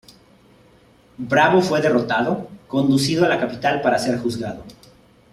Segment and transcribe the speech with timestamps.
[1.19, 4.63] Bravo fue derrotado, conducido a la capital para ser juzgado.